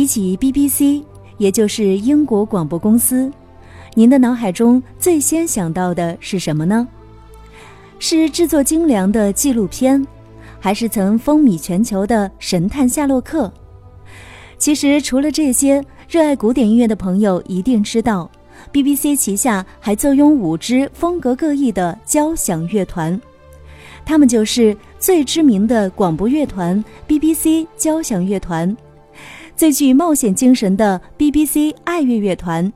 [0.00, 1.04] 提起 BBC，
[1.36, 3.30] 也就是英国广播公司，
[3.92, 6.88] 您的脑海中最先想到的是什么呢？
[7.98, 10.02] 是制作精良的纪录片，
[10.58, 13.46] 还是曾风靡全球的《神探夏洛克》？
[14.56, 18.30] 其实，除了这些，热爱古典音乐的朋友一定知道
[18.72, 23.20] ，BBC 旗下还坐拥五支风格各异的交响乐团，
[24.06, 28.74] 他们就是最知名的广播乐团 BBC 交响乐团。
[29.60, 32.72] 最具冒险精神的 BBC 爱乐乐团，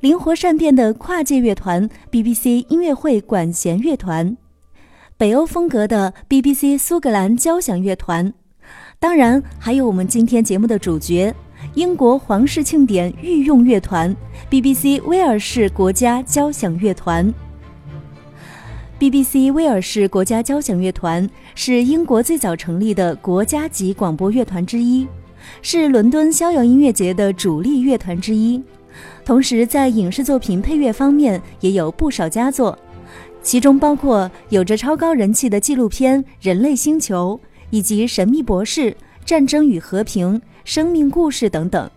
[0.00, 4.36] 灵活善变的跨界乐团 BBC 音乐会管弦乐团，
[5.16, 8.34] 北欧风格的 BBC 苏格兰交响乐团，
[8.98, 11.32] 当然还有我们今天节目的主角——
[11.74, 14.12] 英国皇室庆典御用乐团
[14.50, 17.32] BBC 威尔士国家交响乐团。
[18.98, 25.06] BBC 威尔士国家交响乐团是英国最早成立的国家级广播乐团之一。
[25.62, 28.62] 是伦敦逍遥音乐节的主力乐团之一，
[29.24, 32.78] 同时在影视作品配乐方面也有不少佳作，
[33.42, 37.38] 其中包括有着超高人气的纪录片《人类星球》
[37.70, 38.80] 以及《神秘博士》
[39.24, 41.90] 《战争与和平》《生命故事》等等。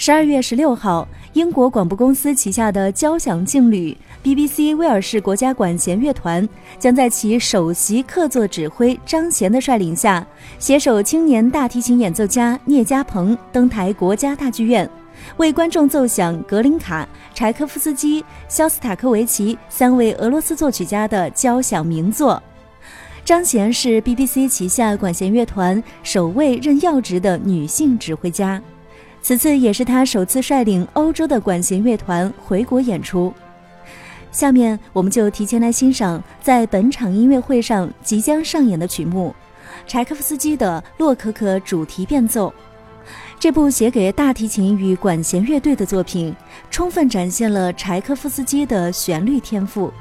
[0.00, 6.48] 十二月十六号，英国广播公司旗下的交响劲旅 BBC 威尔士国家管弦乐团
[6.78, 10.26] 将在其首席客座指挥张贤的率领下，
[10.58, 14.88] 携手青年大提琴演奏家聂家鹏登台国家大剧院，
[15.36, 22.42] 为观众奏响格林卡、柴可夫斯基、肖斯塔科维奇三位俄罗斯作曲家的交响名作。
[23.22, 28.58] 张贤是 BBC 旗下管弦乐团首位任要职的女性指挥家。
[29.22, 33.32] 此次也是他首次率领欧洲的管弦乐团回国演出。
[34.32, 39.34] 下面我们就提前来欣赏在本场音乐会上即将上演的曲目——
[39.86, 42.48] 柴可夫斯基的《洛可可主题变奏》。
[43.38, 46.34] 这部写给大提琴与管弦乐队的作品，
[46.70, 49.92] 充分展现了柴可夫斯基的旋律天赋。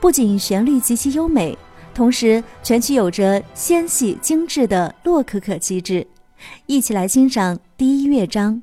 [0.00, 1.58] 不仅旋律极其优美，
[1.92, 6.06] 同时全曲有着纤细精致的洛可可气质。
[6.66, 7.58] 一起来欣赏
[8.14, 8.62] 乐章。